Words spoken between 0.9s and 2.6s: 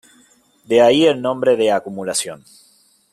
el nombre de acumulación.